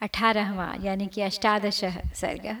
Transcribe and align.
अठारहवा, 0.00 0.74
यानी 0.80 1.06
कि 1.06 1.22
अष्टादश 1.22 1.84
सर्ग। 2.14 2.56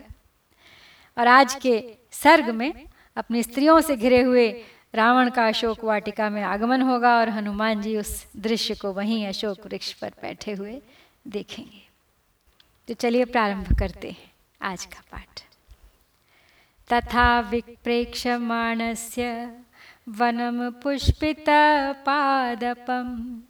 और 1.18 1.26
आज 1.26 1.54
के 1.54 1.94
सर्ग 2.10 2.50
में 2.50 2.86
अपनी 3.16 3.42
स्त्रियों 3.42 3.80
से 3.80 3.96
घिरे 3.96 4.22
हुए 4.22 4.64
रावण 4.94 5.30
का 5.30 5.48
अशोक 5.48 5.84
वाटिका 5.84 6.30
में 6.30 6.42
आगमन 6.42 6.82
होगा 6.82 7.18
और 7.18 7.28
हनुमान 7.28 7.82
जी 7.82 7.96
उस 7.96 8.26
दृश्य 8.36 8.74
को 8.74 8.92
वहीं 8.92 9.26
अशोक 9.26 9.66
वृक्ष 9.66 9.92
पर 9.92 10.12
बैठे 10.22 10.52
हुए 10.52 10.82
देखेंगे। 11.28 11.88
तो 12.88 12.94
चलिए 12.94 13.24
प्रारंभ 13.24 13.78
करते 13.78 14.10
हैं 14.10 14.30
आज 14.62 14.84
का 14.84 15.02
पाठ। 15.12 15.40
तथा 16.92 17.40
विप्रेक्षमाणस्य 17.40 19.54
वनं 20.08 20.70
पुष्पितपादपं 20.70 23.40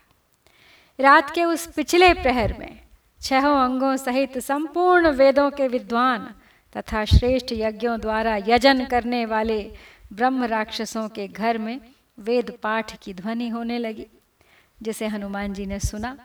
रात 1.00 1.31
के 1.31 1.44
उस 1.44 1.68
पिछले 1.68 2.14
प्रहर 2.14 2.56
में 2.59 2.84
छहों 3.25 3.63
अंगों 3.63 3.97
सहित 3.97 4.38
संपूर्ण 4.38 5.08
वेदों 5.08 5.50
के 5.52 5.68
विद्वान 5.68 6.34
तथा 6.78 7.06
श्रेष्ठ 7.06 7.52
यज्ञों 7.52 8.00
द्वारा 8.00 8.36
यजन 8.38 8.86
करने 8.86 9.25
वाले 9.25 9.72
ब्रह्म 10.13 10.44
राक्षसों 10.44 11.09
के 11.09 11.28
घर 11.28 11.58
में 11.58 11.80
वेद 12.19 12.53
पाठ 12.64 12.97
की 13.02 13.14
ध्वनि 13.14 13.50
होने 13.50 13.78
लगी, 13.78 14.08
जिसे 14.81 15.08
हनुमान 15.08 15.53
जी 15.53 15.66
ने 15.66 15.80
सुना। 15.80 16.18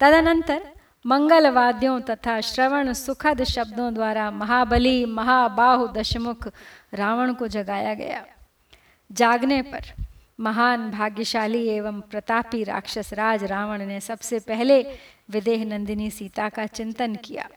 तदनंतर 0.00 0.62
मंगल 1.06 1.50
वाद्यों 1.50 2.00
तथा 2.00 2.40
श्रवण 2.40 2.92
सुखद 2.92 3.44
शब्दों 3.44 3.94
द्वारा 3.94 4.30
महाबली, 4.30 5.04
महाबाहु 5.04 5.88
दशमुख 5.88 6.48
रावण 6.94 7.34
को 7.34 7.48
जगाया 7.48 7.94
गया। 7.94 8.24
जागने 9.12 9.62
पर 9.62 10.03
महान 10.40 10.90
भाग्यशाली 10.90 11.68
एवं 11.68 12.00
प्रतापी 12.00 12.64
राक्षस 12.64 13.12
राज 13.12 13.44
रावण 13.44 13.86
ने 13.86 14.00
सबसे 14.00 14.38
पहले 14.38 14.82
विदेह 15.30 15.64
नंदिनी 15.64 16.10
सीता 16.10 16.48
का 16.48 16.66
चिंतन 16.66 17.14
किया। 17.14 17.48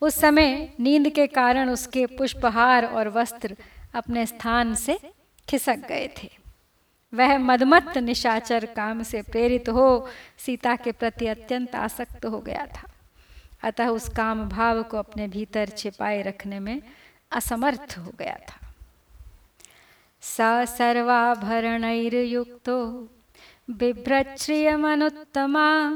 उस 0.00 0.20
समय 0.20 0.72
नींद 0.80 1.08
के 1.08 1.26
कारण 1.26 1.68
उसके 1.68 2.06
पुष्पहार 2.06 2.84
और 2.84 3.08
वस्त्र 3.08 3.56
अपने 3.94 4.26
स्थान 4.26 4.74
से 4.74 4.98
खिसक 5.48 5.78
गए 5.88 6.08
थे। 6.22 6.30
वह 7.14 7.38
मदमत्त 7.38 7.98
निशाचर 7.98 8.66
काम 8.66 9.02
से 9.02 9.22
प्रेरित 9.22 9.68
हो 9.68 10.08
सीता 10.38 10.76
के 10.76 10.92
प्रति 10.92 11.26
अत्यंत 11.26 11.74
आसक्त 11.74 12.26
हो 12.26 12.40
गया 12.40 12.66
था। 12.66 12.88
अतः 13.62 13.86
उस 13.86 14.08
काम 14.08 14.48
भाव 14.48 14.82
को 14.82 14.96
अपने 14.96 15.28
भीतर 15.28 15.68
छिपाए 15.68 16.22
रखने 16.22 16.60
में 16.60 16.82
असमर्थ 17.32 17.98
हो 17.98 18.12
गया 18.18 18.36
था। 18.48 18.67
स 20.22 20.40
सर्वाभरणैर्युक्तो। 20.78 22.78
बिभ्रश्रियमनुत्तमां 23.70 25.92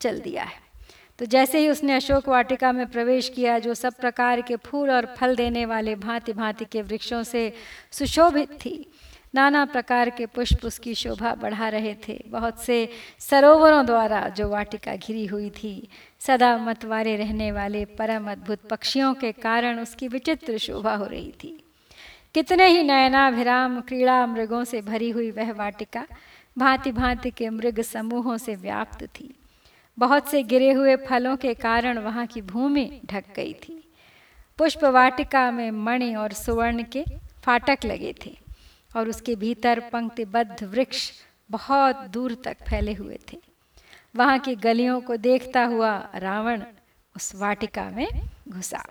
चल 0.00 0.20
दिया 0.20 0.42
है। 0.42 0.65
तो 1.18 1.24
जैसे 1.24 1.58
ही 1.58 1.68
उसने 1.68 1.94
अशोक 1.94 2.28
वाटिका 2.28 2.72
में 2.72 2.86
प्रवेश 2.86 3.28
किया, 3.28 3.58
जो 3.58 3.74
सब 3.74 3.94
प्रकार 3.94 4.40
के 4.40 4.56
फूल 4.56 4.90
और 4.90 5.06
फल 5.18 5.36
देने 5.36 5.64
वाले 5.66 5.94
भांति 5.94 6.32
भांति 6.32 6.64
के 6.64 6.82
वृक्षों 6.82 7.22
से 7.22 7.52
सुशोभित 7.90 8.50
थी, 8.64 8.86
नाना 9.34 9.64
प्रकार 9.64 10.10
के 10.10 10.26
पुष्प 10.26 10.64
उसकी 10.64 10.94
शोभा 10.94 11.34
बढ़ा 11.34 11.68
रहे 11.68 11.94
थे। 12.08 12.18
बहुत 12.28 12.62
से 12.64 12.88
सरोवरों 13.18 13.84
द्वारा 13.86 14.28
जो 14.28 14.48
वाटिका 14.48 14.94
घिरी 14.96 15.26
हुई 15.26 15.50
थी, 15.50 15.88
सदा 16.20 16.56
मतवारे 16.58 17.16
रहने 17.16 17.50
वाले 17.52 17.84
परम 17.84 18.30
अद्भुत 18.30 18.68
पक्षियों 18.70 19.14
के 19.14 19.32
कारण 19.32 19.80
उसकी 19.80 20.08
विचित्र 20.08 20.58
शोभा 20.58 20.94
हो 20.94 21.06
रही 21.06 21.32
थी। 21.44 21.64
कितने 22.34 22.66
ही 22.68 22.82
नयनाभिराम 22.82 23.80
क्रीड़ा 23.80 24.26
मृगों 24.26 24.64
से 24.64 24.80
भरी 24.82 25.10
हुई 25.10 25.30
वह 25.30 25.52
वाटिका 25.52 26.06
भांति 26.58 26.92
भांति 26.92 27.30
के 27.30 27.48
मृग 27.48 27.80
समूहों 27.80 28.36
से 28.36 28.54
व्याप्त 28.54 29.04
थी। 29.06 29.34
बहुत 29.98 30.30
से 30.30 30.42
गिरे 30.42 30.70
हुए 30.72 30.96
फलों 30.96 31.36
के 31.36 31.54
कारण 31.54 31.98
वहाँ 31.98 32.26
की 32.26 32.42
भूमि 32.42 33.00
ढक 33.06 33.24
गई 33.36 33.52
थी। 33.54 33.82
पुष्प 34.58 34.84
वाटिका 34.84 35.50
में 35.50 35.70
मणि 35.70 36.14
और 36.14 36.32
सुवर्ण 36.32 36.82
के 36.92 37.04
फाटक 37.44 37.84
लगे 37.84 38.14
थे 38.26 38.36
और 38.96 39.08
उसके 39.08 39.34
भीतर 39.34 39.80
पंक्तिबद्ध 39.92 40.62
वृक्ष 40.64 41.10
बहुत 41.50 41.96
दूर 42.12 42.36
तक 42.44 42.56
फैले 42.68 42.92
हुए 42.92 43.18
थे। 43.32 43.38
वहाँ 44.16 44.38
की 44.38 44.54
गलियों 44.56 45.00
को 45.00 45.16
देखता 45.16 45.64
हुआ 45.64 45.96
रावण 46.14 46.62
उस 47.16 47.34
वाटिका 47.34 47.90
में 47.90 48.08
घुसा। 48.48 48.84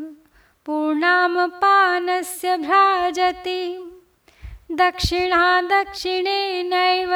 पूर्णामपानस्य 0.66 2.56
भ्राजति 2.58 3.64
दक्षिणा 4.72 5.62
दक्षिणेनैव 5.62 7.12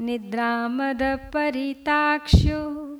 निद्रामदपरिताक्ष्यो 0.00 2.98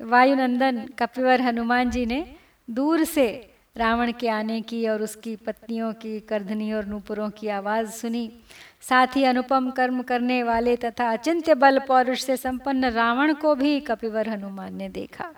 वायुनंदन, 0.00 0.88
कपिवर 0.98 1.40
हनुमान 1.40 1.90
जी 1.90 2.06
ने 2.06 2.36
दूर 2.68 3.04
से 3.04 3.54
रावण 3.76 4.12
के 4.12 4.28
आने 4.28 4.60
की 4.60 4.88
और 4.88 5.02
उसकी 5.02 5.36
पत्नियों 5.36 5.92
की 5.92 6.20
करधनी 6.20 6.72
और 6.72 6.84
नूपुरों 6.84 7.30
की 7.30 7.48
आवाज़ 7.48 7.90
सुनी। 7.90 8.32
साथ 8.80 9.06
ही 9.16 9.24
अनुपम 9.24 9.70
कर्म 9.70 10.02
करने 10.02 10.42
वाले 10.42 10.76
तथा 10.76 11.12
अचिंत्य 11.12 11.54
बल 11.54 11.78
पौरुष 11.78 12.22
से 12.22 12.36
संपन्न 12.36 12.90
रावण 12.90 13.34
को 13.34 13.54
भी 13.54 13.80
कपिवर 13.80 14.28
हनुमान 14.28 14.74
ने 14.74 14.88
देखा, 14.88 15.34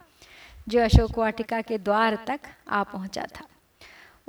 जो 0.68 0.80
अशोक 0.80 1.18
वाटिका 1.18 1.60
के 1.60 1.78
द्वार 1.78 2.18
तक 2.26 2.40
आ 2.68 2.82
पहुँचा 2.82 3.22
था। 3.22 3.44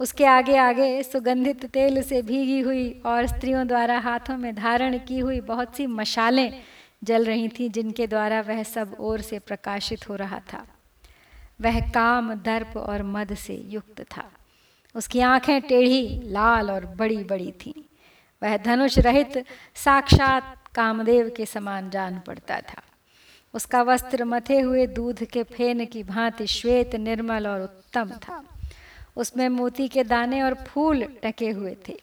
उसके 0.01 0.25
आगे 0.25 0.57
आगे 0.57 1.03
सुगंधित 1.03 1.65
तेल 1.65 2.01
से 2.01 2.21
भीगी 2.21 2.59
हुई 2.59 3.01
और 3.05 3.27
स्त्रियों 3.27 3.67
द्वारा 3.67 3.99
हाथों 3.99 4.37
में 4.37 4.55
धारण 4.55 4.97
की 4.97 5.19
हुई 5.19 5.41
बहुत 5.41 5.75
सी 5.75 5.87
मशालें 5.87 6.61
जल 7.03 7.25
रही 7.25 7.47
थी, 7.47 7.69
जिनके 7.69 8.07
द्वारा 8.07 8.41
वह 8.41 8.63
सब 8.63 8.95
ओर 8.99 9.21
से 9.21 9.39
प्रकाशित 9.39 10.09
हो 10.09 10.15
रहा 10.15 10.39
था। 10.53 10.67
वह 11.61 11.79
काम, 11.79 12.33
दर्प 12.33 12.77
और 12.77 13.03
मद 13.03 13.35
से 13.35 13.55
युक्त 13.55 14.01
था। 14.01 14.31
उसकी 14.95 15.19
आँखें 15.19 15.61
टेढ़ी, 15.61 16.21
लाल 16.23 16.71
और 16.71 16.85
बड़ी 16.85 17.23
बड़ी 17.23 17.51
थीं। 17.51 17.81
वह 18.43 18.57
धनुष 18.57 18.99
रहित 18.99 19.45
साक्षात 19.75 20.67
कामदेव 20.75 21.33
के 21.37 21.45
समान 21.45 21.89
जान 21.89 22.21
पड़ता 22.27 22.59
था। 22.59 22.81
उसका 23.53 23.81
वस्त्र 23.81 24.25
मथे 24.25 24.59
हुए 24.59 24.87
दूध 24.87 25.23
के 25.23 25.43
फेन 25.43 25.85
की 25.85 26.03
भांति 26.03 26.47
श्वेत, 26.47 26.95
निर्मल 26.95 27.47
और 27.47 27.61
उत्तम 27.61 28.09
था। 28.09 28.43
उसमें 29.15 29.49
मोती 29.49 29.87
के 29.87 30.03
दाने 30.03 30.41
और 30.41 30.53
फूल 30.53 31.03
टके 31.23 31.49
हुए 31.49 31.77
थे। 31.89 31.97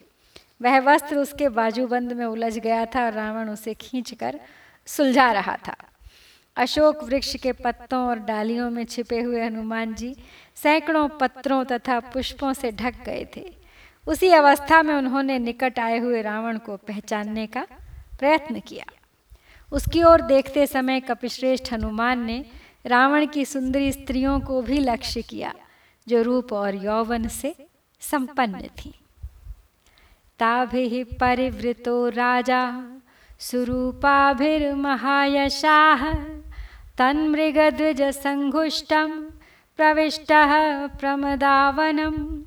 वह 0.62 0.80
वस्त्र 0.80 1.16
उसके 1.16 1.48
बाजूबंद 1.48 2.12
में 2.12 2.26
उलझ 2.26 2.58
गया 2.58 2.86
था 2.86 3.04
और 3.04 3.12
रावण 3.12 3.48
उसे 3.48 3.74
खींचकर 3.74 4.40
सुलझा 4.86 5.32
रहा 5.32 5.56
था। 5.56 5.76
अशोक 6.56 7.04
वृक्ष 7.04 7.36
के 7.36 7.52
पत्तों 7.52 8.08
और 8.08 8.18
डालियों 8.18 8.70
में 8.70 8.84
छिपे 8.84 9.20
हुए 9.20 9.44
हनुमान 9.44 9.94
जी 9.94 10.16
सैकड़ों 10.54 11.08
पत्रों 11.08 11.64
तथा 11.64 12.00
पुष्पों 12.00 12.52
से 12.52 12.72
ढक 12.72 12.94
गए 13.04 13.26
थे। 13.36 13.54
उसी 14.06 14.28
अवस्था 14.28 14.82
में 14.82 14.94
उन्होंने 14.94 15.38
निकट 15.38 15.78
आए 15.78 15.98
हुए 15.98 16.22
रावण 16.22 16.58
को 16.58 16.76
पहचानने 16.76 17.46
का 17.46 17.66
प्रयत्न 18.18 18.60
किया। 18.60 18.84
उसकी 19.72 20.02
ओर 20.02 20.20
देखते 20.20 20.66
समय 20.66 21.00
कपिश्रेष्ठ 21.00 21.72
हनुमान 21.72 22.24
ने 22.24 22.44
रावण 22.86 23.26
की 23.26 23.44
सुंदरी 23.44 23.92
स्त्रियों 23.92 24.40
को 24.40 24.62
भी 24.62 24.78
लक्ष्य 24.78 25.22
किया। 25.22 25.54
जो 26.08 26.22
रूप 26.22 26.52
और 26.52 26.74
यौवन 26.74 27.28
से 27.28 27.54
संपन्न 28.00 28.60
थी। 28.60 28.94
ताभि 30.38 31.04
परिवृतो 31.04 32.08
राजा, 32.08 32.84
सुरूपाभिर्महायशाः, 33.40 36.14
तन्मृगद्विजसङ्घुष्टं 36.98 39.30
प्रविष्टः 39.76 40.86
प्रमदावनं 40.86 42.42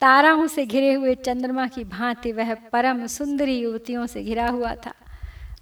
ताराओं 0.01 0.47
से 0.47 0.67
घिरे 0.67 0.93
हुए 0.93 1.15
चंद्रमा 1.15 1.67
की 1.67 1.85
भांति 1.85 2.33
वह 2.33 2.55
परम 2.55 3.07
सुंदरी 3.07 3.59
युवतियों 3.59 4.07
से 4.07 4.25
घिरा 4.25 4.49
हुआ 4.49 4.75
था। 4.75 4.93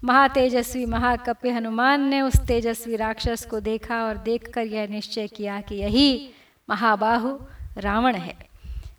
महातेजस्वी, 0.04 0.87
महाकपि 0.87 1.50
हनुमान 1.50 2.00
ने 2.00 2.21
उस 2.21 2.37
तेजस्वी 2.37 2.97
राक्षस 2.97 3.47
को 3.50 3.61
देखा 3.61 4.04
और 4.04 4.16
देखकर 4.16 4.62
यह 4.62 4.87
निश्चय 4.87 5.26
किया 5.26 5.61
कि 5.61 5.75
यही 5.75 6.31
महाबाहु 6.71 7.38
रावण 7.78 8.14
है। 8.14 8.54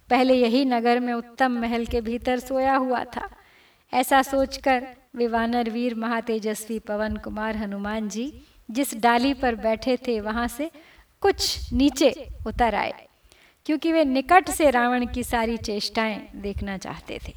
पहले 0.09 0.33
यही 0.33 0.63
नगर 0.65 0.99
में 0.99 1.13
उत्तम 1.13 1.59
महल 1.61 1.85
के 1.85 2.01
भीतर 2.01 2.39
सोया 2.39 2.75
हुआ 2.75 3.03
था। 3.05 3.29
ऐसा 3.93 4.21
सोचकर 4.21 4.87
विवानर 5.15 5.69
वीर 5.69 5.95
महातेजस्वी 5.95 6.79
पवन 6.79 7.15
कुमार 7.15 7.57
हनुमान 7.57 8.09
जी 8.09 8.31
जिस 8.69 8.95
डाली 8.97 9.33
पर 9.33 9.55
बैठे 9.55 9.97
थे 9.97 10.19
वहाँ 10.21 10.47
से 10.47 10.69
कुछ 11.21 11.73
नीचे 11.73 12.13
उतर 12.47 12.75
आए, 12.75 12.93
क्योंकि 13.65 13.91
वे 13.91 14.03
निकट 14.05 14.49
से 14.49 14.69
रावण 14.71 15.05
की 15.05 15.23
सारी 15.23 15.57
चेष्टाएँ 15.57 16.19
देखना 16.35 16.77
चाहते 16.77 17.19
थे। 17.27 17.33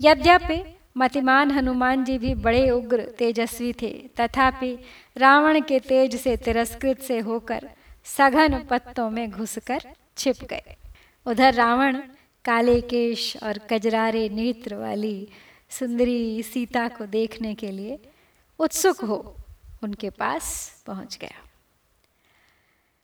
यद्यपि 0.00 0.62
मतिमान 0.96 1.50
हनुमान 1.50 2.04
जी 2.04 2.18
भी 2.18 2.34
बड़े 2.36 2.68
उग्र 2.70 3.04
तेजस्वी 3.18 3.72
थे, 3.72 3.90
तथापि 4.20 4.76
रावण 5.16 5.60
के 5.60 5.78
तेज 5.80 6.16
से 6.16 6.36
तिरस्कृत 6.36 7.00
से 7.00 7.18
होकर 7.20 7.68
सघन 8.06 8.58
पत्तों 8.70 9.10
में 9.10 9.30
घुसकर 9.30 9.82
छिप 10.16 10.44
गए। 10.44 10.76
उधर 11.26 11.54
रावण 11.54 11.96
काले 12.44 12.80
केश 12.80 13.36
और 13.42 13.58
कजरारे 13.58 14.28
नेत्र 14.28 14.74
वाली 14.74 15.28
सुंदरी 15.70 16.42
सीता 16.42 16.88
को 16.88 17.06
देखने 17.06 17.54
के 17.54 17.70
लिए 17.70 17.98
उत्सुक 18.58 19.04
हो, 19.04 19.36
उनके 19.82 20.10
पास 20.10 20.82
पहुँच 20.86 21.18
गया। 21.20 21.48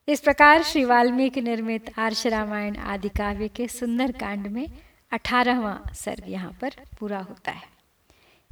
इस 0.09 0.21
प्रकार 0.21 0.63
श्री 0.63 0.85
वाल्मीकि 0.85 1.41
निर्मित 1.41 1.99
आर्ष 1.99 2.27
रामायण 2.27 2.77
आदि 2.77 3.09
काव्य 3.09 3.49
के 3.49 3.69
सुंदर 3.69 4.13
कांड 4.13 4.47
में 4.47 4.69
अठारहवा 5.13 5.81
सर्ग 5.95 6.25
यहाँ 6.29 6.59
पर 6.61 6.71
पूरा 7.01 7.19
होता 7.19 7.51
है। 7.51 7.69